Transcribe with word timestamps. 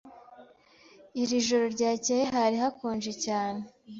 Ijoro 1.21 1.65
ryakeye 1.75 2.23
hari 2.35 2.55
hakonje 2.63 3.11
cyane. 3.25 3.61